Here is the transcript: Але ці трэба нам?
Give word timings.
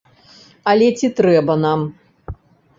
Але 0.71 0.87
ці 0.97 1.07
трэба 1.21 1.53
нам? 1.65 1.79